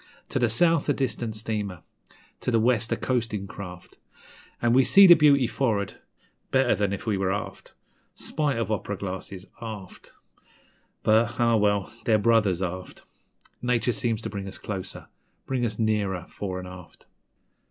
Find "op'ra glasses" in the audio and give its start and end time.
8.71-9.45